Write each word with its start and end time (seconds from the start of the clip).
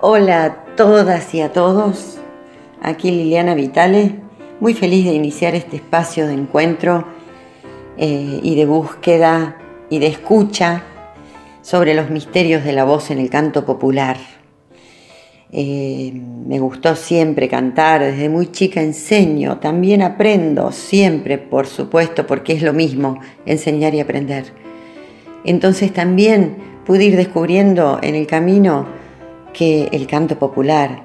Hola, 0.00 0.44
a 0.44 0.76
todas 0.76 1.34
y 1.34 1.40
a 1.40 1.52
todos. 1.52 2.18
Aquí 2.80 3.10
Liliana 3.10 3.56
Vitale, 3.56 4.14
muy 4.60 4.72
feliz 4.72 5.04
de 5.04 5.12
iniciar 5.12 5.56
este 5.56 5.74
espacio 5.74 6.28
de 6.28 6.34
encuentro 6.34 7.04
eh, 7.96 8.38
y 8.40 8.54
de 8.54 8.64
búsqueda 8.64 9.56
y 9.90 9.98
de 9.98 10.06
escucha 10.06 10.84
sobre 11.62 11.94
los 11.94 12.10
misterios 12.10 12.62
de 12.62 12.74
la 12.74 12.84
voz 12.84 13.10
en 13.10 13.18
el 13.18 13.28
canto 13.28 13.66
popular. 13.66 14.18
Eh, 15.50 16.12
me 16.14 16.60
gustó 16.60 16.94
siempre 16.94 17.48
cantar, 17.48 18.00
desde 18.00 18.28
muy 18.28 18.52
chica 18.52 18.80
enseño, 18.80 19.58
también 19.58 20.02
aprendo, 20.02 20.70
siempre, 20.70 21.38
por 21.38 21.66
supuesto, 21.66 22.24
porque 22.24 22.52
es 22.52 22.62
lo 22.62 22.72
mismo 22.72 23.18
enseñar 23.46 23.96
y 23.96 24.00
aprender. 24.00 24.44
Entonces 25.42 25.92
también 25.92 26.56
pude 26.86 27.02
ir 27.02 27.16
descubriendo 27.16 27.98
en 28.00 28.14
el 28.14 28.28
camino 28.28 28.97
que 29.52 29.88
el 29.92 30.06
canto 30.06 30.38
popular, 30.38 31.04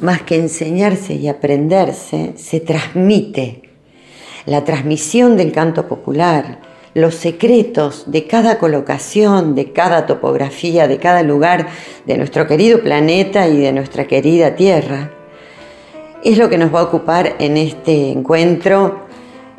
más 0.00 0.22
que 0.22 0.36
enseñarse 0.36 1.14
y 1.14 1.28
aprenderse, 1.28 2.34
se 2.36 2.60
transmite. 2.60 3.62
La 4.46 4.64
transmisión 4.64 5.36
del 5.36 5.52
canto 5.52 5.88
popular, 5.88 6.60
los 6.94 7.14
secretos 7.14 8.04
de 8.06 8.26
cada 8.26 8.58
colocación, 8.58 9.54
de 9.54 9.72
cada 9.72 10.06
topografía, 10.06 10.88
de 10.88 10.98
cada 10.98 11.22
lugar 11.22 11.68
de 12.06 12.16
nuestro 12.16 12.46
querido 12.46 12.80
planeta 12.80 13.48
y 13.48 13.58
de 13.58 13.72
nuestra 13.72 14.06
querida 14.06 14.54
Tierra, 14.56 15.10
es 16.24 16.38
lo 16.38 16.48
que 16.48 16.58
nos 16.58 16.74
va 16.74 16.80
a 16.80 16.84
ocupar 16.84 17.36
en 17.38 17.56
este 17.56 18.10
encuentro, 18.10 19.06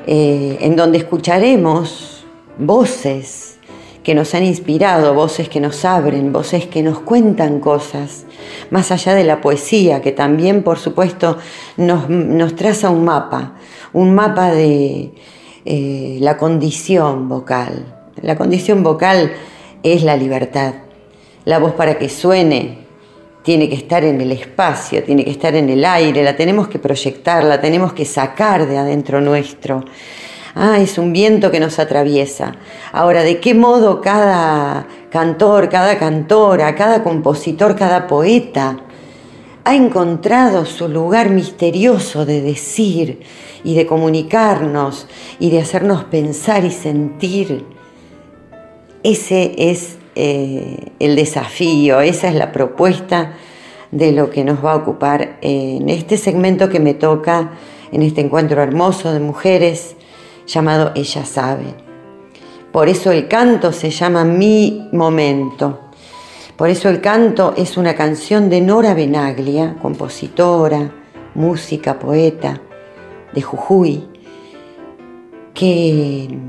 eh, 0.06 0.58
en 0.62 0.76
donde 0.76 0.98
escucharemos 0.98 2.26
voces 2.58 3.57
que 4.08 4.16
nos 4.16 4.34
han 4.34 4.46
inspirado, 4.46 5.14
voces 5.14 5.50
que 5.50 5.60
nos 5.60 5.84
abren, 5.84 6.32
voces 6.32 6.66
que 6.66 6.82
nos 6.82 7.00
cuentan 7.00 7.60
cosas, 7.60 8.24
más 8.70 8.90
allá 8.90 9.14
de 9.14 9.26
la 9.26 9.42
poesía, 9.42 10.02
que 10.02 10.14
también, 10.14 10.64
por 10.64 10.80
supuesto, 10.80 11.38
nos, 11.76 12.56
traza 12.56 12.90
un 12.90 13.04
mapa, 13.04 13.56
un 13.92 14.16
mapa 14.16 14.52
de 14.52 15.12
eh, 15.66 16.20
la 16.22 16.38
condición 16.38 17.28
vocal. 17.28 17.98
La 18.22 18.38
condición 18.38 18.82
vocal 18.82 19.34
es 19.84 20.04
la 20.04 20.16
libertad. 20.16 20.76
La 21.44 21.60
voz 21.60 21.74
para 21.74 21.98
que 21.98 22.08
suene 22.08 22.78
tiene 23.44 23.68
que 23.68 23.76
estar 23.76 24.06
en 24.06 24.22
el 24.22 24.32
espacio, 24.32 25.04
tiene 25.04 25.26
que 25.26 25.32
estar 25.32 25.54
en 25.54 25.70
el 25.70 25.84
aire, 25.84 26.24
la 26.24 26.38
tenemos 26.38 26.70
que 26.70 26.80
proyectar, 26.80 27.44
la 27.44 27.60
tenemos 27.60 27.92
que 27.92 28.06
sacar 28.06 28.70
de 28.70 28.78
adentro 28.78 29.20
nuestro. 29.20 29.84
Ah, 30.60 30.80
es 30.80 30.98
un 30.98 31.14
viento 31.14 31.52
que 31.52 31.60
nos 31.60 31.78
atraviesa. 31.78 32.56
Ahora, 32.92 33.22
¿de 33.22 33.40
qué 33.40 33.54
modo 33.54 34.02
cada 34.02 34.88
cantor, 35.12 35.70
cada 35.70 36.00
cantora, 36.00 36.74
cada 36.74 37.04
compositor, 37.04 37.76
cada 37.76 38.08
poeta 38.08 38.80
ha 39.66 39.76
encontrado 39.76 40.66
su 40.66 40.88
lugar 40.88 41.30
misterioso 41.30 42.26
de 42.26 42.42
decir 42.42 43.20
y 43.64 43.76
de 43.76 43.86
comunicarnos 43.86 45.06
y 45.40 45.52
de 45.52 45.62
hacernos 45.62 46.06
pensar 46.06 46.66
y 46.66 46.72
sentir? 46.72 47.64
Ese 49.04 49.54
es 49.60 50.00
eh, 50.16 50.92
el 50.98 51.16
desafío, 51.16 52.02
esa 52.02 52.30
es 52.30 52.34
la 52.34 52.52
propuesta 52.52 53.34
de 53.92 54.12
lo 54.12 54.32
que 54.32 54.44
nos 54.44 54.66
va 54.66 54.72
a 54.72 54.78
ocupar 54.78 55.38
en 55.42 55.88
este 55.90 56.18
segmento 56.18 56.68
que 56.68 56.80
me 56.80 56.96
toca, 56.96 57.52
en 57.92 58.02
este 58.02 58.22
encuentro 58.22 58.64
hermoso 58.64 59.14
de 59.14 59.20
mujeres 59.20 59.97
llamado 60.48 60.92
Ella 60.96 61.26
sabe. 61.26 61.76
Por 62.72 62.90
eso 62.90 63.12
el 63.12 63.28
canto 63.28 63.72
se 63.72 63.90
llama 63.90 64.24
Mi 64.24 64.90
Momento. 64.92 65.80
Por 66.56 66.70
eso 66.70 66.90
el 66.90 67.02
canto 67.02 67.54
es 67.56 67.78
una 67.78 67.96
canción 67.96 68.50
de 68.50 68.62
Nora 68.62 68.94
Benaglia, 68.94 69.76
compositora, 69.82 70.92
música, 71.36 72.00
poeta 72.00 72.62
de 73.34 73.42
Jujuy, 73.42 74.08
que 75.54 76.40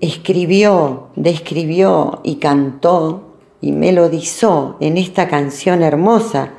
escribió, 0.00 1.08
describió 1.16 2.20
y 2.22 2.36
cantó 2.36 3.36
y 3.60 3.72
melodizó 3.72 4.76
en 4.80 4.96
esta 4.96 5.28
canción 5.28 5.82
hermosa 5.82 6.54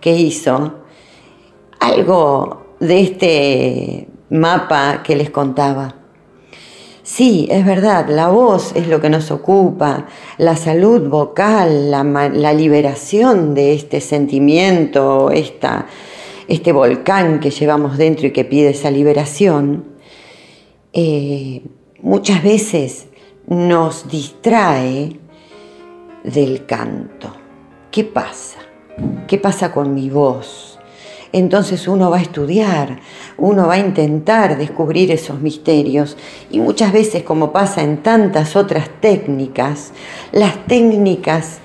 que 0.00 0.16
hizo 0.16 0.74
algo 1.80 2.74
de 2.80 3.00
este 3.00 4.08
mapa 4.30 5.02
que 5.02 5.16
les 5.16 5.30
contaba. 5.30 5.94
Sí, 7.08 7.48
es 7.50 7.64
verdad, 7.64 8.06
la 8.10 8.28
voz 8.28 8.72
es 8.76 8.86
lo 8.86 9.00
que 9.00 9.08
nos 9.08 9.30
ocupa, 9.30 10.06
la 10.36 10.56
salud 10.56 11.08
vocal, 11.08 11.90
la, 11.90 12.52
liberación 12.52 13.54
de 13.54 13.72
este 13.72 14.02
sentimiento, 14.02 15.30
este 15.30 16.70
volcán 16.70 17.40
que 17.40 17.50
llevamos 17.50 17.96
dentro 17.96 18.26
y 18.26 18.32
que 18.32 18.44
pide 18.44 18.70
esa 18.70 18.90
liberación, 18.90 19.86
eh, 20.92 21.62
muchas 22.02 22.42
veces 22.42 23.06
nos 23.46 24.10
distrae 24.10 25.18
del 26.24 26.66
canto. 26.66 27.32
¿Qué 27.90 28.04
pasa? 28.04 28.58
¿Qué 29.26 29.38
pasa 29.38 29.72
con 29.72 29.94
mi 29.94 30.10
voz? 30.10 30.77
Entonces 31.32 31.86
uno 31.88 32.10
va 32.10 32.18
a 32.18 32.22
estudiar, 32.22 33.00
uno 33.36 33.66
va 33.66 33.74
a 33.74 33.78
intentar 33.78 34.56
descubrir 34.56 35.10
esos 35.10 35.40
misterios 35.40 36.16
y 36.50 36.60
muchas 36.60 36.92
veces, 36.92 37.22
como 37.22 37.52
pasa 37.52 37.82
en 37.82 37.98
tantas 37.98 38.56
otras 38.56 38.88
técnicas, 39.00 39.92
las 40.32 40.66
técnicas, 40.66 41.58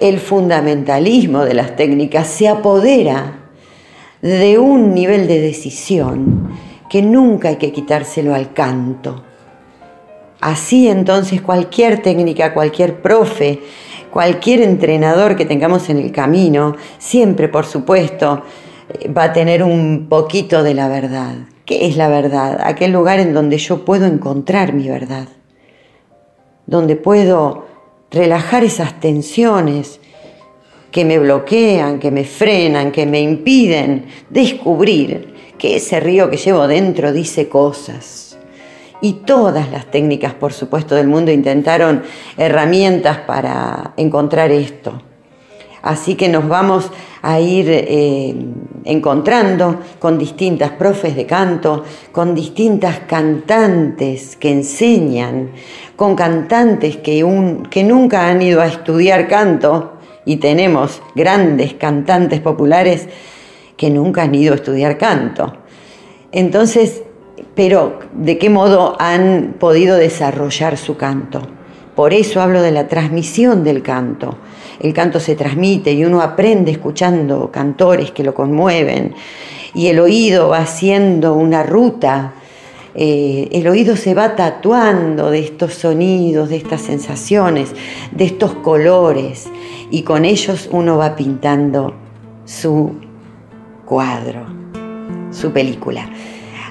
el 0.00 0.18
fundamentalismo 0.18 1.44
de 1.44 1.54
las 1.54 1.76
técnicas 1.76 2.26
se 2.26 2.48
apodera 2.48 3.38
de 4.22 4.58
un 4.58 4.94
nivel 4.94 5.28
de 5.28 5.40
decisión 5.40 6.50
que 6.88 7.02
nunca 7.02 7.50
hay 7.50 7.56
que 7.56 7.72
quitárselo 7.72 8.34
al 8.34 8.52
canto. 8.52 9.22
Así 10.40 10.88
entonces 10.88 11.42
cualquier 11.42 12.02
técnica, 12.02 12.54
cualquier 12.54 13.00
profe, 13.00 13.60
cualquier 14.10 14.62
entrenador 14.62 15.36
que 15.36 15.44
tengamos 15.44 15.88
en 15.90 15.98
el 15.98 16.10
camino, 16.12 16.76
siempre 16.98 17.48
por 17.48 17.66
supuesto, 17.66 18.42
va 19.16 19.24
a 19.24 19.32
tener 19.32 19.62
un 19.62 20.06
poquito 20.08 20.62
de 20.62 20.74
la 20.74 20.88
verdad. 20.88 21.34
¿Qué 21.64 21.86
es 21.86 21.96
la 21.96 22.08
verdad? 22.08 22.60
Aquel 22.64 22.92
lugar 22.92 23.20
en 23.20 23.32
donde 23.32 23.58
yo 23.58 23.84
puedo 23.84 24.06
encontrar 24.06 24.72
mi 24.72 24.88
verdad, 24.88 25.28
donde 26.66 26.96
puedo 26.96 27.66
relajar 28.10 28.64
esas 28.64 28.98
tensiones 29.00 30.00
que 30.90 31.04
me 31.04 31.18
bloquean, 31.18 32.00
que 32.00 32.10
me 32.10 32.24
frenan, 32.24 32.90
que 32.90 33.06
me 33.06 33.20
impiden 33.20 34.06
descubrir 34.28 35.34
que 35.58 35.76
ese 35.76 36.00
río 36.00 36.30
que 36.30 36.36
llevo 36.36 36.66
dentro 36.66 37.12
dice 37.12 37.48
cosas. 37.48 38.38
Y 39.02 39.12
todas 39.24 39.70
las 39.70 39.86
técnicas, 39.90 40.34
por 40.34 40.52
supuesto, 40.52 40.94
del 40.94 41.06
mundo 41.06 41.30
intentaron 41.30 42.02
herramientas 42.36 43.18
para 43.18 43.94
encontrar 43.96 44.50
esto. 44.50 45.00
Así 45.82 46.16
que 46.16 46.28
nos 46.28 46.48
vamos 46.48 46.90
a 47.22 47.40
ir 47.40 47.66
eh, 47.68 48.34
encontrando 48.84 49.80
con 49.98 50.18
distintas 50.18 50.70
profes 50.72 51.16
de 51.16 51.26
canto, 51.26 51.84
con 52.12 52.34
distintas 52.34 53.00
cantantes 53.00 54.36
que 54.36 54.50
enseñan, 54.50 55.50
con 55.96 56.16
cantantes 56.16 56.96
que, 56.96 57.24
que 57.70 57.84
nunca 57.84 58.28
han 58.28 58.42
ido 58.42 58.60
a 58.60 58.66
estudiar 58.66 59.28
canto, 59.28 59.92
y 60.24 60.36
tenemos 60.36 61.02
grandes 61.14 61.74
cantantes 61.74 62.40
populares 62.40 63.08
que 63.76 63.90
nunca 63.90 64.22
han 64.22 64.34
ido 64.34 64.52
a 64.52 64.56
estudiar 64.56 64.98
canto. 64.98 65.54
Entonces, 66.32 67.02
pero 67.54 67.98
¿de 68.12 68.38
qué 68.38 68.50
modo 68.50 68.96
han 68.98 69.56
podido 69.58 69.96
desarrollar 69.96 70.76
su 70.76 70.96
canto? 70.96 71.42
Por 71.96 72.12
eso 72.12 72.40
hablo 72.40 72.62
de 72.62 72.70
la 72.70 72.88
transmisión 72.88 73.64
del 73.64 73.82
canto 73.82 74.38
el 74.80 74.94
canto 74.94 75.20
se 75.20 75.36
transmite 75.36 75.92
y 75.92 76.04
uno 76.04 76.22
aprende 76.22 76.70
escuchando 76.70 77.50
cantores 77.50 78.10
que 78.10 78.24
lo 78.24 78.34
conmueven. 78.34 79.14
Y 79.74 79.86
el 79.88 80.00
oído 80.00 80.48
va 80.48 80.58
haciendo 80.58 81.34
una 81.34 81.62
ruta, 81.62 82.32
eh, 82.94 83.48
el 83.52 83.68
oído 83.68 83.94
se 83.96 84.14
va 84.14 84.34
tatuando 84.34 85.30
de 85.30 85.40
estos 85.40 85.74
sonidos, 85.74 86.48
de 86.48 86.56
estas 86.56 86.80
sensaciones, 86.80 87.72
de 88.10 88.24
estos 88.24 88.54
colores. 88.54 89.48
Y 89.90 90.02
con 90.02 90.24
ellos 90.24 90.68
uno 90.72 90.96
va 90.96 91.14
pintando 91.14 91.94
su 92.44 92.92
cuadro, 93.84 94.46
su 95.30 95.52
película. 95.52 96.08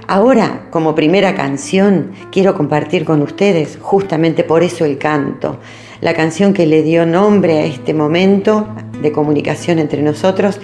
Ahora, 0.08 0.68
como 0.72 0.96
primera 0.96 1.36
canción, 1.36 2.14
quiero 2.32 2.56
compartir 2.56 3.06
con 3.06 3.22
ustedes 3.22 3.78
justamente 3.80 4.44
por 4.44 4.64
eso 4.64 4.84
el 4.84 4.98
canto 4.98 5.60
la 6.02 6.14
canción 6.14 6.54
que 6.54 6.66
le 6.66 6.84
dio 6.84 7.06
nombre 7.06 7.60
a 7.60 7.66
este 7.66 7.94
momento 7.94 8.68
de 9.02 9.12
comunicación 9.12 9.80
entre 9.80 10.02
nosotros, 10.02 10.60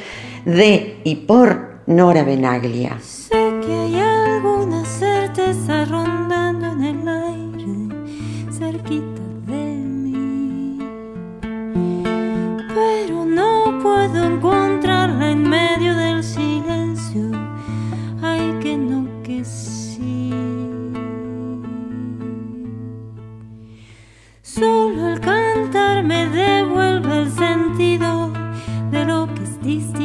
de 0.45 0.97
y 1.03 1.15
por 1.15 1.81
Nora 1.87 2.23
Benaglia. 2.23 2.97
me 26.03 26.27
devuelve 26.29 27.23
el 27.23 27.31
sentido 27.31 28.31
de 28.91 29.05
lo 29.05 29.27
que 29.33 29.43
es 29.43 29.61
distinto. 29.61 30.04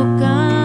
broken 0.00 0.59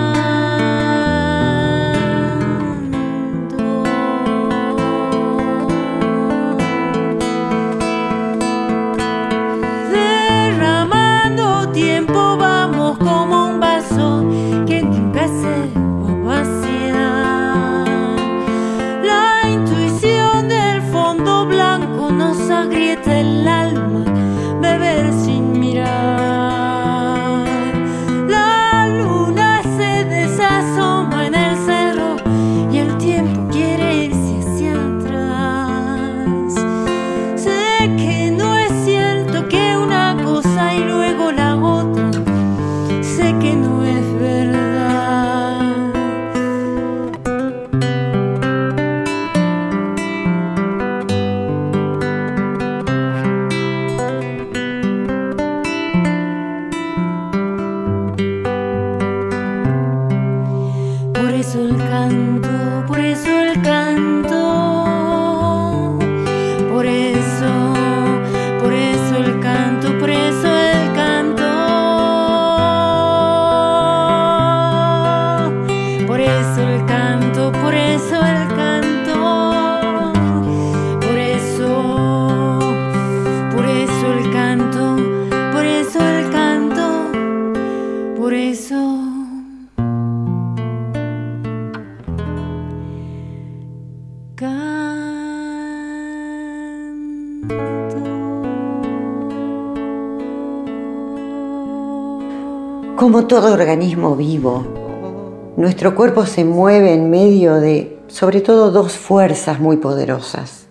todo 103.28 103.54
organismo 103.54 104.16
vivo, 104.16 105.54
nuestro 105.58 105.96
cuerpo 105.96 106.26
se 106.26 106.44
mueve 106.44 106.94
en 106.94 107.10
medio 107.10 107.56
de, 107.56 107.98
sobre 108.08 108.42
todo, 108.42 108.72
dos 108.72 108.94
fuerzas 108.94 109.60
muy 109.60 109.78
poderosas. 109.78 110.68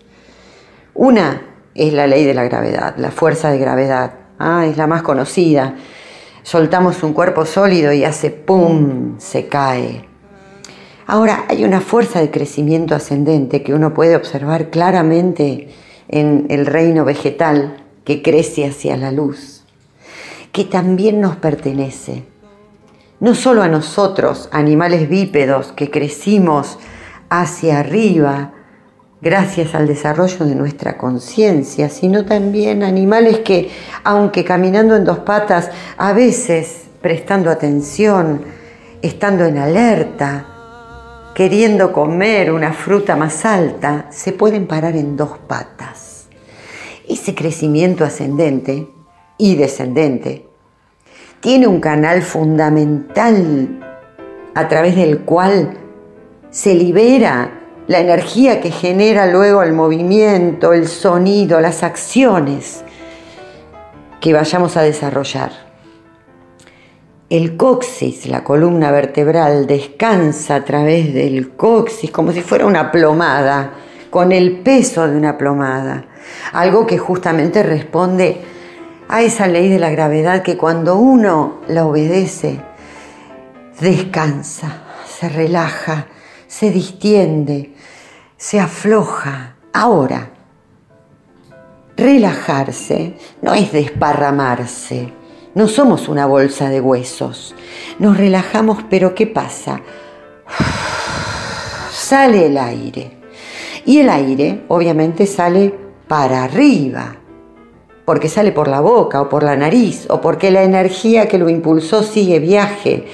Una 0.93 1.41
es 1.73 1.91
la 1.91 2.07
ley 2.07 2.23
de 2.23 2.33
la 2.33 2.43
gravedad, 2.43 2.95
la 2.97 3.11
fuerza 3.11 3.51
de 3.51 3.57
gravedad. 3.57 4.13
Ah, 4.39 4.65
es 4.65 4.77
la 4.77 4.87
más 4.87 5.01
conocida. 5.01 5.75
Soltamos 6.43 7.03
un 7.03 7.13
cuerpo 7.13 7.45
sólido 7.45 7.91
y 7.91 8.05
hace 8.05 8.29
¡pum! 8.29 9.15
se 9.17 9.47
cae. 9.47 10.07
Ahora, 11.07 11.45
hay 11.49 11.65
una 11.65 11.81
fuerza 11.81 12.19
de 12.19 12.31
crecimiento 12.31 12.95
ascendente 12.95 13.63
que 13.63 13.73
uno 13.73 13.93
puede 13.93 14.15
observar 14.15 14.69
claramente 14.69 15.69
en 16.07 16.45
el 16.49 16.65
reino 16.65 17.03
vegetal 17.03 17.83
que 18.05 18.21
crece 18.21 18.65
hacia 18.65 18.95
la 18.95 19.11
luz, 19.11 19.63
que 20.51 20.63
también 20.63 21.19
nos 21.19 21.35
pertenece. 21.35 22.23
No 23.19 23.33
solo 23.33 23.63
a 23.63 23.69
nosotros, 23.69 24.49
animales 24.51 25.07
bípedos 25.07 25.71
que 25.71 25.89
crecimos 25.89 26.77
hacia 27.29 27.79
arriba 27.79 28.51
gracias 29.21 29.73
al 29.73 29.87
desarrollo 29.87 30.45
de 30.45 30.53
nuestra 30.53 30.97
conciencia, 30.97 31.89
sino 31.89 32.25
también 32.25 32.83
animales 32.83 33.39
que, 33.39 33.71
aunque 34.03 34.43
caminando 34.43 34.95
en 34.95 35.05
dos 35.05 35.19
patas, 35.19 35.71
a 35.97 36.11
veces 36.13 36.83
prestando 37.01 37.49
atención, 37.49 38.43
estando 39.01 39.45
en 39.45 39.57
alerta, 39.59 40.45
queriendo 41.33 41.93
comer 41.93 42.51
una 42.51 42.73
fruta 42.73 43.15
más 43.15 43.45
alta, 43.45 44.07
se 44.09 44.33
pueden 44.33 44.67
parar 44.67 44.95
en 44.95 45.15
dos 45.15 45.37
patas. 45.47 46.27
Ese 47.07 47.33
crecimiento 47.33 48.03
ascendente 48.03 48.89
y 49.37 49.55
descendente 49.55 50.47
tiene 51.45 51.67
un 51.67 51.79
canal 51.79 52.23
fundamental 52.23 53.79
a 54.55 54.67
través 54.67 54.95
del 54.95 55.19
cual 55.19 55.77
se 56.49 56.73
libera 56.73 57.51
la 57.85 57.99
energía 57.99 58.61
que 58.61 58.71
genera 58.71 59.27
luego 59.27 59.61
el 59.61 59.71
movimiento, 59.71 60.73
el 60.73 60.87
sonido, 60.87 61.61
las 61.61 61.83
acciones 61.83 62.83
que 64.19 64.33
vayamos 64.33 64.75
a 64.75 64.81
desarrollar. 64.81 65.51
El 67.29 67.57
coxis, 67.57 68.25
la 68.25 68.43
columna 68.43 68.89
vertebral, 68.89 69.67
descansa 69.67 70.55
a 70.55 70.65
través 70.65 71.13
del 71.13 71.51
coxis 71.51 72.09
como 72.09 72.31
si 72.31 72.41
fuera 72.41 72.65
una 72.65 72.91
plomada, 72.91 73.71
con 74.09 74.31
el 74.31 74.61
peso 74.61 75.07
de 75.07 75.15
una 75.15 75.37
plomada. 75.37 76.05
Algo 76.53 76.87
que 76.87 76.97
justamente 76.97 77.61
responde 77.61 78.54
a 79.07 79.21
esa 79.21 79.47
ley 79.47 79.69
de 79.69 79.79
la 79.79 79.89
gravedad 79.89 80.43
que 80.43 80.57
cuando 80.57 80.95
uno 80.97 81.61
la 81.67 81.85
obedece, 81.85 82.59
descansa, 83.79 84.83
se 85.07 85.29
relaja, 85.29 86.07
se 86.47 86.71
distiende, 86.71 87.75
se 88.37 88.59
afloja. 88.59 89.55
Ahora, 89.73 90.31
relajarse 91.97 93.17
no 93.41 93.53
es 93.53 93.71
desparramarse 93.71 95.13
no 95.55 95.69
somos 95.69 96.09
una 96.09 96.25
bolsa 96.25 96.69
de 96.69 96.81
huesos. 96.81 97.55
Nos 97.97 98.17
relajamos, 98.17 98.83
pero 98.89 99.15
¿qué 99.15 99.25
pasa? 99.25 99.79
Sale 101.91 102.47
el 102.47 102.57
aire. 102.57 103.11
Y 103.85 103.99
el 103.99 104.09
aire, 104.09 104.65
obviamente, 104.67 105.25
sale 105.25 105.73
para 106.09 106.43
arriba. 106.43 107.15
Porque 108.05 108.29
sale 108.29 108.51
por 108.51 108.67
la 108.67 108.81
boca 108.81 109.21
o 109.21 109.29
por 109.29 109.43
la 109.43 109.55
nariz, 109.55 110.05
o 110.09 110.21
porque 110.21 110.51
la 110.51 110.63
energía 110.63 111.27
que 111.27 111.39
lo 111.39 111.49
impulsó 111.49 112.03
sigue 112.03 112.39
viaje 112.39 113.07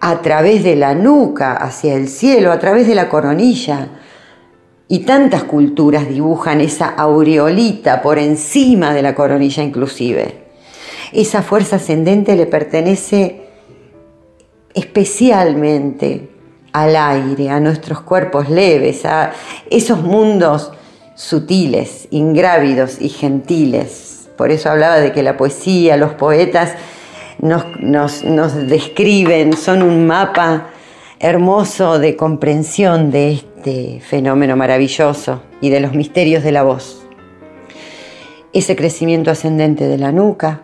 a 0.00 0.20
través 0.20 0.64
de 0.64 0.76
la 0.76 0.94
nuca 0.94 1.52
hacia 1.52 1.94
el 1.94 2.08
cielo, 2.08 2.52
a 2.52 2.58
través 2.58 2.86
de 2.86 2.94
la 2.94 3.08
coronilla. 3.08 3.88
Y 4.88 5.00
tantas 5.00 5.44
culturas 5.44 6.08
dibujan 6.08 6.60
esa 6.60 6.88
aureolita 6.88 8.02
por 8.02 8.18
encima 8.18 8.92
de 8.92 9.02
la 9.02 9.14
coronilla 9.14 9.62
inclusive. 9.62 10.44
Esa 11.12 11.42
fuerza 11.42 11.76
ascendente 11.76 12.36
le 12.36 12.46
pertenece 12.46 13.46
especialmente 14.74 16.28
al 16.72 16.96
aire, 16.96 17.50
a 17.50 17.60
nuestros 17.60 18.00
cuerpos 18.00 18.50
leves, 18.50 19.04
a 19.06 19.32
esos 19.70 20.02
mundos 20.02 20.72
sutiles, 21.14 22.08
ingrávidos 22.10 23.00
y 23.00 23.08
gentiles. 23.08 24.13
Por 24.36 24.50
eso 24.50 24.70
hablaba 24.70 24.96
de 24.96 25.12
que 25.12 25.22
la 25.22 25.36
poesía, 25.36 25.96
los 25.96 26.14
poetas 26.14 26.74
nos, 27.38 28.22
describen, 28.68 29.52
son 29.54 29.82
un 29.82 30.06
mapa 30.06 30.68
hermoso 31.20 31.98
de 31.98 32.16
comprensión 32.16 33.10
de 33.10 33.32
este 33.32 34.00
fenómeno 34.00 34.56
maravilloso 34.56 35.42
y 35.60 35.70
de 35.70 35.80
los 35.80 35.92
misterios 35.92 36.42
de 36.42 36.52
la 36.52 36.62
voz. 36.62 37.06
Ese 38.52 38.76
crecimiento 38.76 39.30
ascendente 39.30 39.86
de 39.86 39.98
la 39.98 40.12
nuca, 40.12 40.62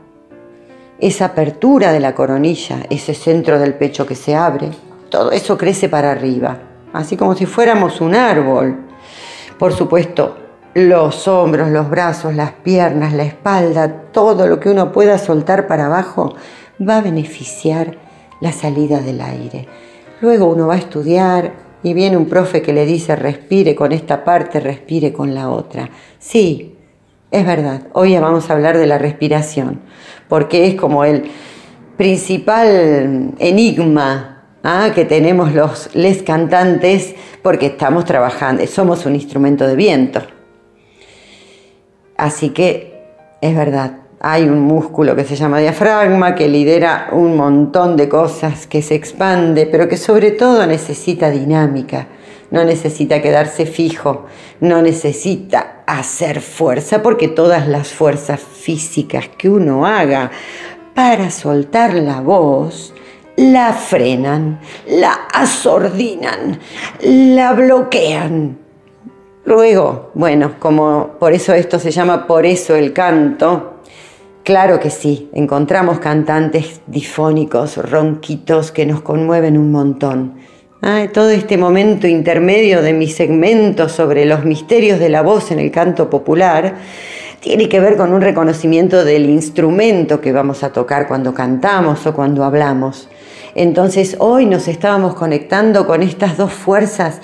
esa 0.99 1.27
apertura 1.27 1.93
de 1.93 2.01
la 2.01 2.15
coronilla, 2.15 2.81
ese 2.91 3.15
centro 3.15 3.59
del 3.59 3.75
pecho 3.75 4.07
que 4.07 4.15
se 4.15 4.35
abre, 4.35 4.71
todo 5.11 5.33
eso 5.33 5.57
crece 5.57 5.89
para 5.89 6.13
arriba, 6.13 6.59
así 6.93 7.17
como 7.17 7.35
si 7.35 7.47
fuéramos 7.47 8.01
un 8.01 8.15
árbol. 8.15 8.87
Por 9.59 9.73
supuesto, 9.73 10.37
los 10.75 11.27
hombros, 11.27 11.71
los 11.71 11.91
brazos, 11.91 12.35
las 12.35 12.53
piernas, 12.53 13.13
la 13.13 13.25
espalda, 13.25 13.89
todo 14.13 14.47
lo 14.47 14.61
que 14.61 14.71
uno 14.71 14.93
pueda 14.93 15.19
soltar 15.19 15.67
para 15.67 15.87
abajo 15.87 16.35
va 16.81 16.99
a 16.99 17.03
beneficiar 17.03 17.99
la 18.41 18.53
salida 18.53 19.01
del 19.01 19.21
aire. 19.21 19.67
Luego 20.21 20.47
uno 20.47 20.67
va 20.67 20.75
a 20.75 20.79
estudiar 20.79 21.53
y 21.83 21.95
viene 21.95 22.17
un 22.17 22.27
profe 22.27 22.63
que 22.63 22.73
le 22.73 22.87
dice 22.87 23.17
respire 23.17 23.75
con 23.75 23.93
esta 23.93 24.25
parte, 24.25 24.61
respire 24.61 25.13
con 25.13 25.35
la 25.35 25.51
otra. 25.51 25.91
Sí, 26.19 26.77
es 27.31 27.47
verdad, 27.47 27.83
hoy 27.93 28.17
vamos 28.19 28.51
a 28.51 28.55
hablar 28.55 28.77
de 28.77 28.87
la 28.87 28.99
respiración, 28.99 29.81
porque 30.29 30.67
es 30.67 30.75
como 30.75 31.05
el 31.05 31.31
principal 31.97 33.35
enigma 33.39 34.45
¿ah? 34.63 34.91
que 34.95 35.05
tenemos 35.05 35.53
los 35.53 35.95
les 35.95 36.23
cantantes, 36.23 37.15
porque 37.43 37.67
estamos 37.67 38.05
trabajando, 38.05 38.67
somos 38.67 39.07
un 39.07 39.15
instrumento 39.15 39.67
de 39.67 39.77
viento. 39.77 40.21
Así 42.21 42.51
que 42.51 43.03
es 43.41 43.57
verdad, 43.57 43.99
hay 44.21 44.45
un 44.45 44.61
músculo 44.61 45.17
que 45.17 45.25
se 45.25 45.37
llama 45.37 45.59
diafragma, 45.59 46.35
que 46.35 46.49
lidera 46.49 47.09
un 47.13 47.37
montón 47.37 47.97
de 47.97 48.09
cosas, 48.09 48.67
que 48.67 48.83
se 48.83 48.95
expande, 48.95 49.67
pero 49.67 49.89
que 49.89 49.97
sobre 49.97 50.31
todo 50.33 50.67
necesita 50.67 51.31
dinámica 51.31 52.07
no 52.51 52.65
necesita 52.65 53.23
quedarse 53.23 53.67
fijo, 53.67 54.27
no 54.61 54.83
necesita 54.83 55.83
hacer 55.87 56.41
fuerza, 56.41 57.03
porque 57.03 57.29
todas 57.29 57.69
las 57.69 57.89
fuerzas 57.89 58.41
físicas 58.41 59.29
que 59.39 59.49
uno 59.49 59.87
haga 59.87 60.31
para 60.95 61.31
soltar 61.31 61.95
la 61.95 62.21
voz, 62.21 62.93
la 63.37 63.73
frenan, 63.73 64.61
la 64.89 65.13
asordinan, 65.33 66.59
la 67.03 67.53
bloquean. 67.53 68.59
Luego, 69.45 70.11
bueno, 70.15 70.55
como 70.59 71.17
por 71.19 71.33
eso 71.33 71.55
esto 71.55 71.79
se 71.79 71.91
llama 71.91 72.27
por 72.27 72.47
eso 72.47 72.77
el 72.77 72.93
canto, 72.93 73.81
Claro 74.43 74.81
que 74.81 74.89
sí, 74.89 75.29
encontramos 75.35 75.99
cantantes 75.99 76.81
difónicos, 76.87 77.77
ronquitos, 77.77 78.73
que 78.73 78.87
nos 78.87 79.03
conmueven 79.03 79.59
un 79.59 79.71
montón. 79.71 80.37
Ah, 80.81 81.07
todo 81.13 81.29
este 81.29 81.59
momento 81.59 82.07
intermedio 82.07 82.81
de 82.81 82.95
mi 82.95 83.07
segmento 83.07 83.91
sobre 83.91 84.25
los 84.25 84.47
misterios 84.47 84.99
de 84.99 85.11
la 85.11 85.21
voz 85.21 85.51
en 85.51 85.59
el 85.59 85.71
canto 85.71 86.09
popular 86.09 86.77
tiene 87.41 87.69
que 87.69 87.81
ver 87.81 87.99
con 87.99 88.15
un 88.15 88.23
reconocimiento 88.23 89.05
del 89.05 89.29
instrumento 89.29 90.23
que 90.23 90.33
vamos 90.33 90.65
a 90.65 90.73
tocar 90.73 91.07
cuando 91.07 91.35
cantamos 91.35 92.07
o 92.07 92.15
cuando 92.15 92.43
hablamos. 92.43 93.09
Entonces 93.55 94.17
hoy 94.21 94.47
nos 94.47 94.69
estábamos 94.69 95.15
conectando 95.15 95.87
con 95.87 96.03
estas 96.03 96.39
dos 96.39 96.53
fuerzas 96.53 97.21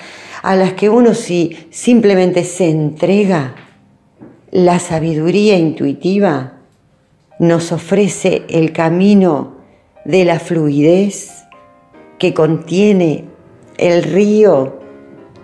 a 0.46 0.54
las 0.54 0.74
que 0.74 0.88
uno 0.88 1.12
si 1.12 1.56
simplemente 1.70 2.44
se 2.44 2.70
entrega, 2.70 3.56
la 4.52 4.78
sabiduría 4.78 5.58
intuitiva 5.58 6.60
nos 7.40 7.72
ofrece 7.72 8.44
el 8.48 8.72
camino 8.72 9.56
de 10.04 10.24
la 10.24 10.38
fluidez 10.38 11.32
que 12.20 12.32
contiene 12.32 13.24
el 13.76 14.04
río 14.04 14.78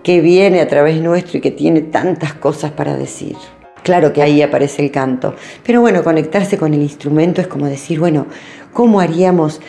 que 0.03 0.21
viene 0.21 0.61
a 0.61 0.69
través 0.69 1.01
nuestro 1.01 1.37
y 1.37 1.41
que 1.41 1.51
tiene 1.51 1.81
tantas 1.81 2.33
cosas 2.35 2.71
para 2.71 2.95
decir. 2.95 3.35
Claro 3.83 4.13
que 4.13 4.21
ahí 4.21 4.41
aparece 4.41 4.85
el 4.85 4.91
canto, 4.91 5.35
pero 5.65 5.81
bueno, 5.81 6.01
conectarse 6.05 6.57
con 6.57 6.73
el 6.73 6.81
instrumento 6.81 7.41
es 7.41 7.47
como 7.47 7.65
decir, 7.65 7.99
bueno, 7.99 8.27
¿cómo 8.71 9.01
haríamos 9.01 9.59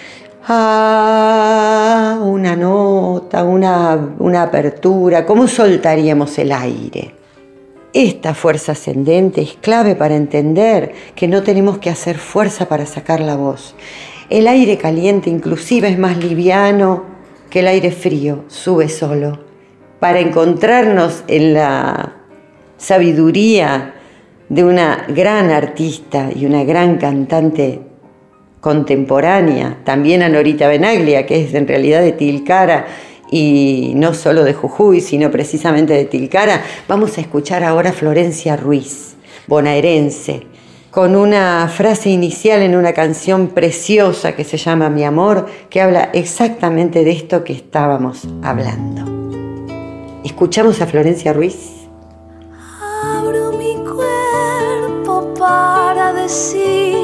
ah, 0.46 2.18
una 2.22 2.56
nota, 2.56 3.44
una, 3.44 4.14
una 4.18 4.42
apertura? 4.42 5.24
¿Cómo 5.26 5.48
soltaríamos 5.48 6.38
el 6.38 6.52
aire? 6.52 7.14
Esta 7.92 8.34
fuerza 8.34 8.72
ascendente 8.72 9.40
es 9.40 9.56
clave 9.60 9.94
para 9.94 10.16
entender 10.16 10.92
que 11.14 11.28
no 11.28 11.42
tenemos 11.42 11.78
que 11.78 11.90
hacer 11.90 12.18
fuerza 12.18 12.68
para 12.68 12.86
sacar 12.86 13.20
la 13.20 13.36
voz. 13.36 13.76
El 14.30 14.48
aire 14.48 14.78
caliente 14.78 15.30
inclusive 15.30 15.88
es 15.88 15.98
más 15.98 16.16
liviano 16.16 17.04
que 17.50 17.60
el 17.60 17.68
aire 17.68 17.92
frío, 17.92 18.44
sube 18.48 18.88
solo. 18.88 19.38
Para 20.00 20.18
encontrarnos 20.18 21.22
en 21.28 21.54
la 21.54 22.16
sabiduría 22.78 23.94
de 24.48 24.64
una 24.64 25.06
gran 25.08 25.50
artista 25.50 26.30
y 26.34 26.46
una 26.46 26.64
gran 26.64 26.96
cantante 26.96 27.80
contemporánea, 28.64 29.76
también 29.84 30.22
a 30.22 30.30
Norita 30.30 30.66
Benaglia, 30.66 31.26
que 31.26 31.44
es 31.44 31.52
en 31.52 31.68
realidad 31.68 32.00
de 32.00 32.12
Tilcara 32.12 32.86
y 33.30 33.92
no 33.94 34.14
solo 34.14 34.42
de 34.42 34.54
Jujuy, 34.54 35.02
sino 35.02 35.30
precisamente 35.30 35.92
de 35.92 36.06
Tilcara, 36.06 36.62
vamos 36.88 37.18
a 37.18 37.20
escuchar 37.20 37.62
ahora 37.62 37.90
a 37.90 37.92
Florencia 37.92 38.56
Ruiz, 38.56 39.16
bonaerense, 39.48 40.46
con 40.90 41.14
una 41.14 41.68
frase 41.68 42.08
inicial 42.08 42.62
en 42.62 42.74
una 42.74 42.94
canción 42.94 43.48
preciosa 43.48 44.34
que 44.34 44.44
se 44.44 44.56
llama 44.56 44.88
Mi 44.88 45.04
amor, 45.04 45.44
que 45.68 45.82
habla 45.82 46.08
exactamente 46.14 47.04
de 47.04 47.10
esto 47.10 47.44
que 47.44 47.52
estábamos 47.52 48.26
hablando. 48.42 49.04
¿Escuchamos 50.24 50.80
a 50.80 50.86
Florencia 50.86 51.34
Ruiz? 51.34 51.86
Abro 52.80 53.52
mi 53.58 53.74
cuerpo 53.74 55.34
para 55.38 56.14
decir 56.14 57.03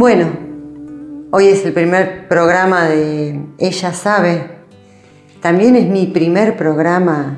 Bueno, 0.00 0.30
hoy 1.30 1.48
es 1.48 1.62
el 1.66 1.74
primer 1.74 2.26
programa 2.26 2.86
de 2.86 3.38
Ella 3.58 3.92
sabe. 3.92 4.46
También 5.42 5.76
es 5.76 5.88
mi 5.88 6.06
primer 6.06 6.56
programa 6.56 7.36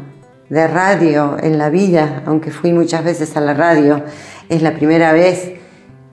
de 0.49 0.69
radio 0.69 1.39
en 1.43 1.59
la 1.59 1.71
vida, 1.71 2.23
aunque 2.25 2.53
fui 2.53 2.73
muchas 2.73 3.03
veces 3.03 3.37
a 3.37 3.41
la 3.41 3.53
radio. 3.53 4.05
Es 4.49 4.63
la 4.63 4.75
primera 4.75 5.13
vez 5.13 5.55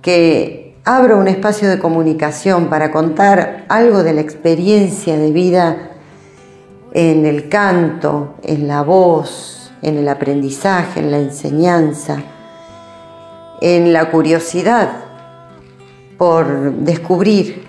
que 0.01 0.75
abro 0.85 1.19
un 1.19 1.27
espacio 1.27 1.69
de 1.69 1.77
comunicación 1.77 2.67
para 2.67 2.89
contar 2.89 3.65
algo 3.69 4.01
de 4.01 4.13
la 4.13 4.21
experiencia 4.21 5.19
de 5.19 5.31
vida 5.31 5.91
en 6.93 7.27
el 7.27 7.47
canto, 7.47 8.37
en 8.41 8.67
la 8.67 8.81
voz, 8.81 9.71
en 9.83 9.99
el 9.99 10.09
aprendizaje, 10.09 10.99
en 10.99 11.11
la 11.11 11.19
enseñanza, 11.19 12.17
en 13.61 13.93
la 13.93 14.09
curiosidad 14.09 15.08
por 16.19 16.73
descubrir 16.73 17.63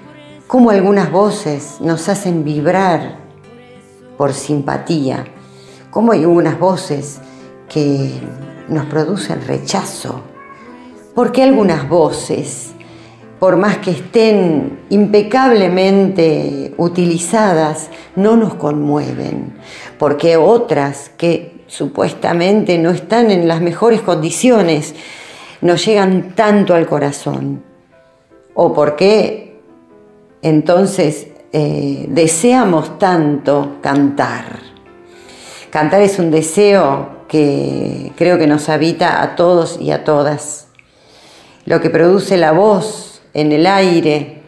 cómo 0.49 0.71
algunas 0.71 1.13
voces 1.13 1.77
nos 1.81 2.09
hacen 2.09 2.43
vibrar 2.43 3.19
por 4.19 4.33
simpatía, 4.33 5.25
cómo 5.91 6.11
hay 6.11 6.23
algunas 6.23 6.59
voces 6.59 7.21
que 7.69 8.11
nos 8.69 8.87
producen 8.87 9.47
rechazo, 9.47 10.23
porque 11.15 11.45
algunas 11.45 11.89
voces, 11.89 12.73
por 13.39 13.57
más 13.57 13.79
que 13.79 13.93
estén 13.93 14.81
impecablemente 14.91 16.75
utilizadas, 16.77 17.89
no 18.17 18.37
nos 18.37 18.55
conmueven, 18.55 19.55
porque 19.97 20.37
otras 20.37 21.13
que 21.17 21.63
supuestamente 21.69 22.79
no 22.79 22.91
están 22.91 23.31
en 23.31 23.47
las 23.47 23.61
mejores 23.61 24.01
condiciones, 24.01 24.97
nos 25.61 25.87
llegan 25.87 26.35
tanto 26.35 26.75
al 26.75 26.89
corazón 26.89 27.70
o 28.63 28.75
por 28.75 28.95
qué 28.95 29.59
entonces 30.43 31.29
eh, 31.51 32.05
deseamos 32.11 32.99
tanto 32.99 33.79
cantar. 33.81 34.59
Cantar 35.71 36.03
es 36.03 36.19
un 36.19 36.31
deseo 36.31 37.25
que 37.27 38.13
creo 38.17 38.37
que 38.37 38.47
nos 38.47 38.69
habita 38.69 39.23
a 39.23 39.35
todos 39.35 39.79
y 39.81 39.93
a 39.93 40.05
todas. 40.05 40.67
Lo 41.65 41.81
que 41.81 41.89
produce 41.89 42.37
la 42.37 42.53
voz 42.53 43.23
en 43.33 43.51
el 43.53 43.67
aire, 43.67 44.43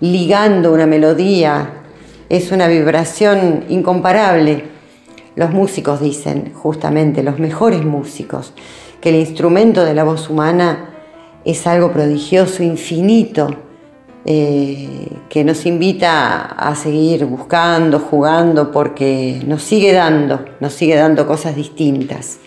ligando 0.00 0.74
una 0.74 0.84
melodía, 0.84 1.82
es 2.28 2.52
una 2.52 2.68
vibración 2.68 3.64
incomparable. 3.70 4.64
Los 5.34 5.50
músicos 5.52 6.02
dicen, 6.02 6.52
justamente, 6.52 7.22
los 7.22 7.38
mejores 7.38 7.86
músicos, 7.86 8.52
que 9.00 9.08
el 9.08 9.14
instrumento 9.14 9.82
de 9.82 9.94
la 9.94 10.04
voz 10.04 10.28
humana 10.28 10.95
es 11.46 11.66
algo 11.66 11.92
prodigioso, 11.92 12.62
infinito, 12.62 13.48
eh, 14.24 15.08
que 15.28 15.44
nos 15.44 15.64
invita 15.66 16.42
a 16.46 16.74
seguir 16.74 17.24
buscando, 17.26 18.00
jugando, 18.00 18.72
porque 18.72 19.40
nos 19.46 19.62
sigue 19.62 19.92
dando, 19.92 20.44
nos 20.58 20.72
sigue 20.72 20.96
dando 20.96 21.26
cosas 21.26 21.54
distintas. 21.54 22.38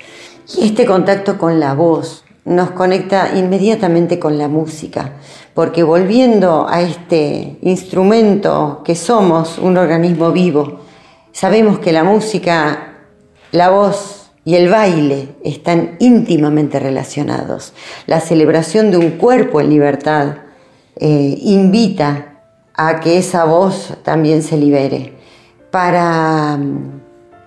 Y 0.58 0.66
este 0.66 0.86
contacto 0.86 1.38
con 1.38 1.62
la 1.62 1.74
voz 1.74 2.26
nos 2.44 2.72
conecta 2.72 3.32
inmediatamente 3.36 4.20
con 4.20 4.38
la 4.38 4.50
música, 4.50 5.14
porque 5.54 5.84
volviendo 5.84 6.68
a 6.68 6.82
este 6.82 7.58
instrumento 7.62 8.82
que 8.84 8.96
somos, 8.96 9.58
un 9.60 9.78
organismo 9.78 10.32
vivo, 10.34 10.82
sabemos 11.32 11.80
que 11.80 11.94
la 11.94 12.04
música, 12.04 12.96
la 13.54 13.70
voz, 13.70 14.19
y 14.50 14.56
el 14.56 14.68
baile 14.68 15.28
están 15.44 15.96
íntimamente 16.00 16.80
relacionados. 16.80 17.74
La 18.08 18.20
celebración 18.20 18.90
de 18.90 18.98
un 18.98 19.12
cuerpo 19.12 19.62
en 19.62 19.70
libertad 19.70 20.38
eh, 20.96 21.38
invita 21.44 22.42
a 22.74 23.00
que 23.00 23.20
esa 23.20 23.46
voz 23.46 23.94
también 24.02 24.42
se 24.42 24.58
libere. 24.58 25.14
Para 25.70 26.58
mm, 26.58 27.02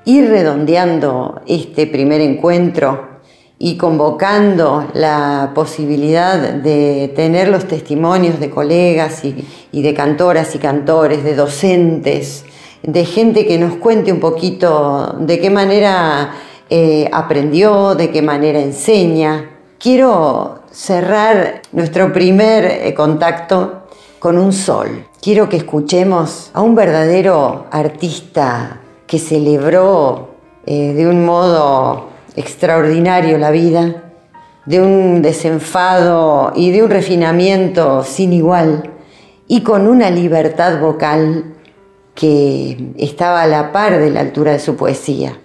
ir 0.04 0.28
redondeando 0.28 1.42
este 1.48 1.88
primer 1.88 2.20
encuentro 2.20 3.18
y 3.58 3.76
convocando 3.76 4.88
la 4.94 5.50
posibilidad 5.56 6.38
de 6.38 7.12
tener 7.16 7.48
los 7.48 7.66
testimonios 7.66 8.38
de 8.38 8.48
colegas 8.48 9.24
y, 9.24 9.44
y 9.72 9.82
de 9.82 9.92
cantoras 9.92 10.54
y 10.54 10.60
cantores, 10.60 11.24
de 11.24 11.34
docentes, 11.34 12.44
de 12.84 13.04
gente 13.04 13.44
que 13.44 13.58
nos 13.58 13.74
cuente 13.74 14.12
un 14.12 14.20
poquito 14.20 15.16
de 15.18 15.40
qué 15.40 15.50
manera 15.50 16.32
eh, 16.74 17.06
aprendió, 17.12 17.94
de 17.94 18.10
qué 18.10 18.22
manera 18.22 18.58
enseña. 18.58 19.50
Quiero 19.78 20.60
cerrar 20.70 21.60
nuestro 21.70 22.14
primer 22.14 22.64
eh, 22.64 22.94
contacto 22.94 23.82
con 24.18 24.38
un 24.38 24.54
sol. 24.54 25.04
Quiero 25.20 25.50
que 25.50 25.58
escuchemos 25.58 26.50
a 26.54 26.62
un 26.62 26.74
verdadero 26.74 27.66
artista 27.70 28.80
que 29.06 29.18
celebró 29.18 30.30
eh, 30.64 30.94
de 30.94 31.06
un 31.06 31.26
modo 31.26 32.08
extraordinario 32.36 33.36
la 33.36 33.50
vida, 33.50 34.10
de 34.64 34.80
un 34.80 35.20
desenfado 35.20 36.54
y 36.56 36.70
de 36.70 36.84
un 36.84 36.88
refinamiento 36.88 38.02
sin 38.02 38.32
igual, 38.32 38.94
y 39.46 39.60
con 39.60 39.86
una 39.86 40.08
libertad 40.08 40.80
vocal 40.80 41.54
que 42.14 42.94
estaba 42.96 43.42
a 43.42 43.46
la 43.46 43.72
par 43.72 43.98
de 43.98 44.10
la 44.10 44.20
altura 44.20 44.52
de 44.52 44.58
su 44.58 44.74
poesía. 44.74 45.36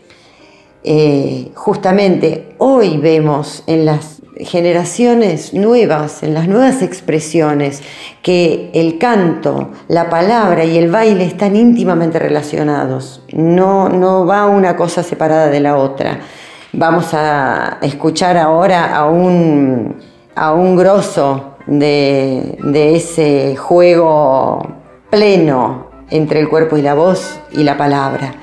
Eh, 0.90 1.52
justamente 1.54 2.56
hoy 2.60 2.98
vemos 2.98 3.62
en 3.68 3.84
las 3.84 4.22
generaciones 4.38 5.54
nuevas, 5.54 6.24
en 6.24 6.34
las 6.34 6.48
nuevas 6.48 6.82
expresiones, 6.82 7.84
que 8.22 8.72
el 8.74 8.98
canto, 8.98 9.72
la 9.90 10.10
palabra 10.10 10.64
y 10.64 10.78
el 10.78 10.90
baile 10.90 11.26
están 11.26 11.58
íntimamente 11.58 12.20
relacionados. 12.20 13.22
No, 13.34 13.90
no 13.90 14.26
va 14.26 14.46
una 14.46 14.78
cosa 14.78 15.04
separada 15.04 15.48
de 15.50 15.60
la 15.60 15.76
otra. 15.76 16.22
Vamos 16.72 17.14
a 17.14 17.80
escuchar 17.82 18.38
ahora 18.38 18.96
a 18.96 19.10
un, 19.10 19.98
a 20.36 20.54
un 20.54 20.78
grosso 20.78 21.58
de, 21.66 22.58
de 22.64 22.96
ese 22.96 23.58
juego 23.58 24.66
pleno 25.10 25.88
entre 26.12 26.40
el 26.40 26.48
cuerpo 26.48 26.78
y 26.78 26.82
la 26.82 26.94
voz 26.94 27.42
y 27.52 27.66
la 27.66 27.76
palabra. 27.76 28.36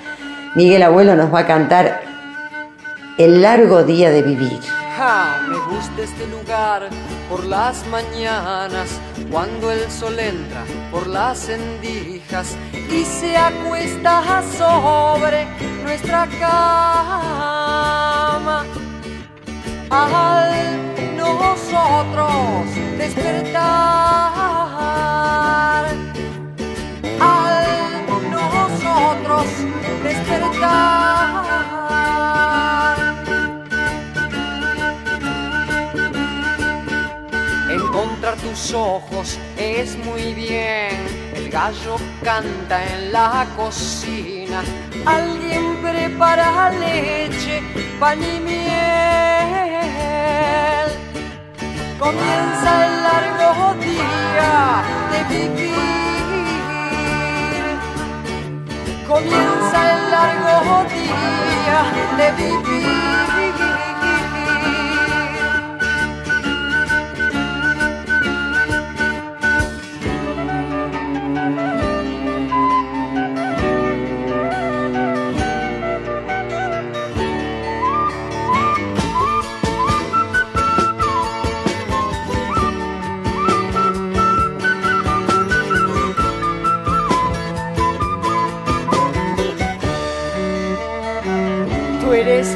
Miguel 0.57 0.83
Abuelo 0.83 1.17
nos 1.17 1.33
va 1.33 1.39
a 1.39 1.47
cantar 1.47 2.14
El 3.17 3.43
largo 3.43 3.85
día 3.85 4.11
de 4.11 4.23
vivir. 4.23 4.59
Me 5.49 5.57
gusta 5.73 6.03
este 6.03 6.27
lugar 6.27 6.91
por 7.31 7.45
las 7.45 7.87
mañanas, 7.87 8.99
cuando 9.31 9.71
el 9.71 9.89
sol 9.89 10.19
entra 10.19 10.65
por 10.91 11.07
las 11.07 11.49
endijas 11.49 12.57
y 12.91 13.05
se 13.05 13.37
acuesta 13.37 14.43
sobre 14.59 15.47
nuestra 15.85 16.27
cama. 16.41 17.45
Al 19.91 21.17
nosotros 21.17 22.67
despertar, 22.99 23.55
al 27.21 28.07
nosotros 28.29 29.47
despertar. 30.03 31.15
Ojos 38.55 39.37
es 39.59 39.97
muy 39.99 40.33
bien. 40.33 40.97
El 41.35 41.51
gallo 41.51 41.97
canta 42.23 42.85
en 42.85 43.11
la 43.11 43.49
cocina. 43.57 44.63
Alguien 45.05 45.79
prepara 45.83 46.71
leche, 46.71 47.61
pan 47.99 48.23
y 48.23 48.39
miel. 48.39 48.63
Comienza 51.99 52.87
el 52.87 53.03
largo 53.03 53.75
día 53.83 54.85
de 55.11 55.25
vivir. 55.35 55.75
Comienza 59.09 59.79
el 59.95 60.11
largo 60.13 60.85
día 60.95 61.79
de 62.19 62.27
vivir. 62.41 63.34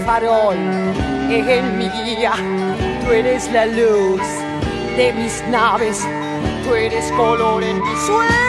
Farol 0.09 0.57
en 0.57 1.77
mi 1.77 1.87
guía, 1.91 2.33
tú 3.05 3.13
eres 3.13 3.47
la 3.53 3.67
luz 3.67 4.23
de 4.97 5.13
mis 5.13 5.47
naves, 5.51 6.03
tú 6.65 6.75
eres 6.75 7.13
color 7.13 7.63
en 7.63 7.79
mis 7.79 7.99
sueños, 8.07 8.48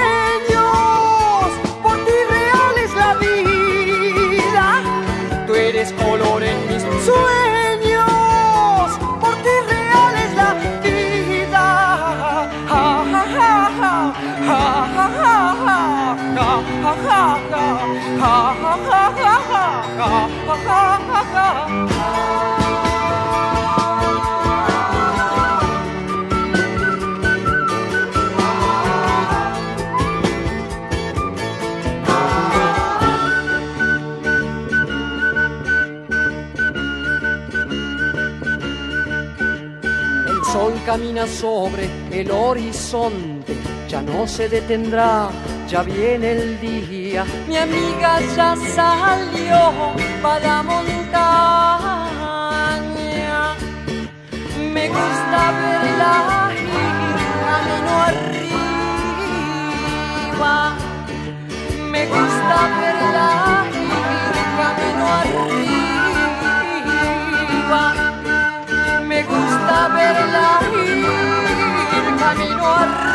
camina 40.90 41.26
sobre 41.28 41.88
el 42.12 42.32
horizonte, 42.32 43.54
ya 43.88 44.02
no 44.02 44.26
se 44.26 44.50
detendrá, 44.50 45.30
ya 45.70 45.84
viene 45.84 46.32
el 46.32 46.60
día. 46.60 47.24
Mi 47.48 47.58
amiga 47.58 48.20
ya 48.36 48.56
salió 48.56 49.72
para 50.24 50.40
la 50.40 50.64
montaña. 50.64 50.90
Me 54.74 54.88
gusta 54.88 55.52
verla 55.62 56.52
ir 56.58 57.18
camino 57.46 57.92
arriba. 58.10 58.96
Me 61.92 62.02
gusta 62.08 62.58
verla 62.82 63.39
camino 72.36 72.64
arriba. 72.64 73.09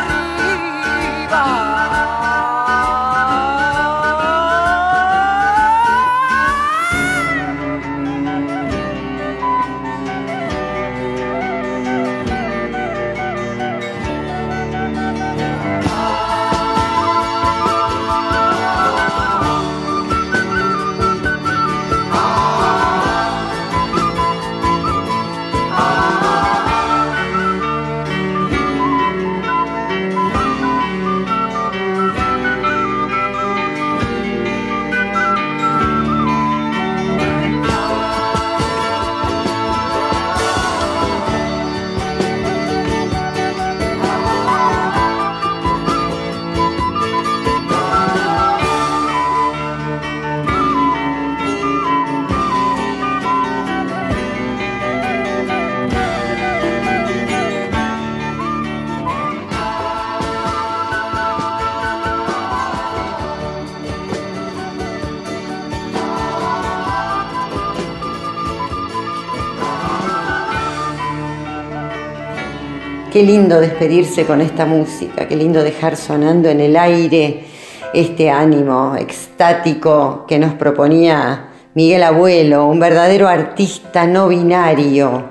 Qué 73.15 73.23
lindo 73.23 73.61
despedirse 73.61 74.25
con 74.25 74.41
esta 74.41 74.65
música, 74.65 75.25
qué 75.25 75.37
lindo 75.37 75.63
dejar 75.63 75.95
sonando 75.95 76.49
en 76.49 76.59
el 76.59 76.75
aire 76.75 77.45
este 77.93 78.29
ánimo 78.29 78.97
extático 78.97 80.25
que 80.27 80.37
nos 80.37 80.55
proponía 80.55 81.47
Miguel 81.75 82.03
Abuelo, 82.03 82.65
un 82.65 82.77
verdadero 82.77 83.29
artista 83.29 84.05
no 84.05 84.27
binario, 84.27 85.29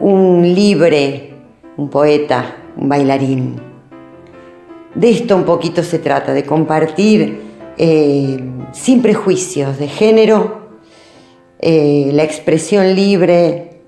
un 0.00 0.54
libre, 0.54 1.34
un 1.76 1.90
poeta, 1.90 2.56
un 2.74 2.88
bailarín. 2.88 3.60
de 4.94 5.10
esto 5.10 5.36
un 5.36 5.44
poquito 5.44 5.82
se 5.82 5.98
trata, 5.98 6.32
de 6.32 6.44
compartir 6.44 7.38
eh, 7.76 8.42
sin 8.72 9.02
prejuicios 9.02 9.76
de 9.76 9.88
género 9.88 10.70
eh, 11.58 12.08
la 12.14 12.22
expresión 12.22 12.94
libre 12.94 13.82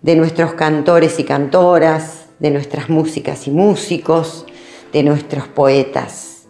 de 0.00 0.16
nuestros 0.16 0.54
cantores 0.54 1.18
y 1.18 1.24
cantoras, 1.24 2.21
de 2.42 2.50
nuestras 2.50 2.90
músicas 2.90 3.46
y 3.46 3.52
músicos, 3.52 4.46
de 4.92 5.04
nuestros 5.04 5.46
poetas. 5.46 6.48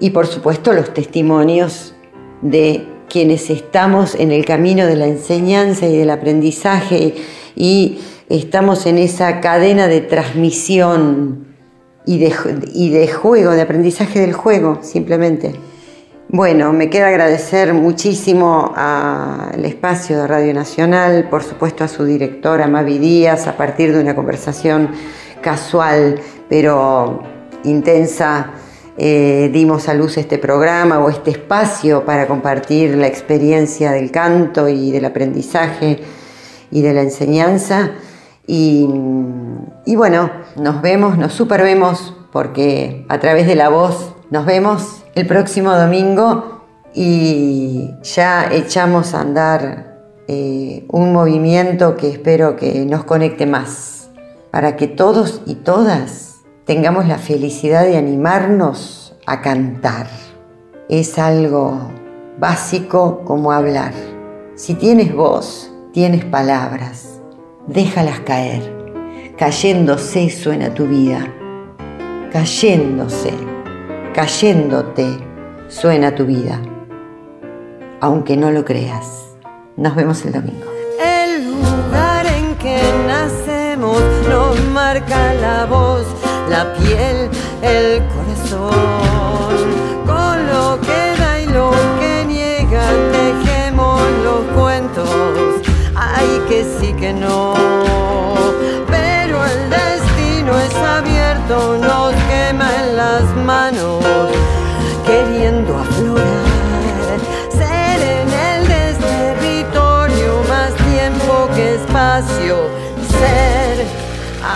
Y 0.00 0.10
por 0.10 0.26
supuesto 0.26 0.72
los 0.72 0.94
testimonios 0.94 1.94
de 2.40 2.88
quienes 3.08 3.50
estamos 3.50 4.14
en 4.14 4.32
el 4.32 4.46
camino 4.46 4.86
de 4.86 4.96
la 4.96 5.06
enseñanza 5.06 5.86
y 5.86 5.98
del 5.98 6.08
aprendizaje 6.08 7.14
y 7.54 7.98
estamos 8.30 8.86
en 8.86 8.96
esa 8.96 9.42
cadena 9.42 9.88
de 9.88 10.00
transmisión 10.00 11.48
y 12.06 12.18
de, 12.18 12.34
y 12.72 12.88
de 12.88 13.08
juego, 13.08 13.52
de 13.52 13.60
aprendizaje 13.60 14.20
del 14.20 14.32
juego, 14.32 14.78
simplemente. 14.80 15.52
Bueno, 16.34 16.72
me 16.72 16.88
queda 16.88 17.08
agradecer 17.08 17.74
muchísimo 17.74 18.72
al 18.74 19.62
espacio 19.66 20.16
de 20.16 20.26
Radio 20.26 20.54
Nacional, 20.54 21.28
por 21.28 21.42
supuesto 21.42 21.84
a 21.84 21.88
su 21.88 22.06
directora 22.06 22.66
Mavi 22.68 22.96
Díaz, 22.96 23.46
a 23.48 23.58
partir 23.58 23.92
de 23.92 24.00
una 24.00 24.14
conversación 24.14 24.92
casual 25.42 26.18
pero 26.48 27.22
intensa, 27.64 28.52
eh, 28.96 29.50
dimos 29.52 29.90
a 29.90 29.94
luz 29.94 30.16
este 30.16 30.38
programa 30.38 31.00
o 31.00 31.10
este 31.10 31.32
espacio 31.32 32.06
para 32.06 32.26
compartir 32.26 32.96
la 32.96 33.08
experiencia 33.08 33.90
del 33.92 34.10
canto 34.10 34.70
y 34.70 34.90
del 34.90 35.04
aprendizaje 35.04 36.02
y 36.70 36.80
de 36.80 36.94
la 36.94 37.02
enseñanza. 37.02 37.90
Y, 38.46 38.86
bueno, 39.86 40.30
nos 40.56 40.80
vemos, 40.80 41.18
nos 41.18 41.34
supervemos 41.34 42.16
porque 42.32 43.04
a 43.10 43.20
través 43.20 43.46
de 43.46 43.54
la 43.54 43.68
voz 43.68 44.14
nos 44.30 44.46
vemos 44.46 45.01
el 45.14 45.26
próximo 45.26 45.72
domingo 45.72 46.62
y 46.94 47.90
ya 48.02 48.48
echamos 48.52 49.14
a 49.14 49.20
andar 49.20 50.00
eh, 50.28 50.84
un 50.88 51.12
movimiento 51.12 51.96
que 51.96 52.10
espero 52.10 52.56
que 52.56 52.84
nos 52.84 53.04
conecte 53.04 53.46
más, 53.46 54.10
para 54.50 54.76
que 54.76 54.86
todos 54.86 55.42
y 55.46 55.56
todas 55.56 56.42
tengamos 56.64 57.08
la 57.08 57.18
felicidad 57.18 57.84
de 57.84 57.96
animarnos 57.96 59.16
a 59.26 59.40
cantar. 59.40 60.06
Es 60.88 61.18
algo 61.18 61.90
básico 62.38 63.22
como 63.24 63.52
hablar. 63.52 63.92
Si 64.54 64.74
tienes 64.74 65.14
voz, 65.14 65.72
tienes 65.92 66.24
palabras 66.24 67.12
déjalas 67.66 68.20
caer. 68.20 68.62
Cayéndose 69.36 70.30
suena 70.30 70.72
tu 70.74 70.86
vida. 70.86 71.32
Cayéndose, 72.32 73.32
cayéndote 74.12 75.18
suena 75.68 76.14
tu 76.14 76.26
vida. 76.26 76.60
Aunque 78.00 78.36
no 78.36 78.50
lo 78.50 78.64
creas. 78.64 79.36
Nos 79.76 79.94
vemos 79.94 80.24
el 80.24 80.32
domingo. 80.32 80.66
El 81.00 81.44
lugar 81.46 82.26
en 82.26 82.54
que 82.56 82.80
nacemos 83.06 84.00
nos 84.28 84.60
marca 84.70 85.34
la 85.34 85.66
voz, 85.66 86.06
la 86.50 86.74
piel, 86.74 87.30
el 87.62 88.02
corazón. 88.08 88.70
Con 90.06 90.46
lo 90.46 90.80
que 90.80 91.20
da 91.20 91.40
y 91.40 91.46
lo 91.46 91.70
que 92.00 92.24
niega, 92.26 92.84
tejemos 93.12 94.00
los 94.24 94.44
cuentos 94.60 95.62
ay 95.94 96.40
que 96.48 96.64
sí 96.64 96.92
que 96.94 97.12
no. 97.12 97.71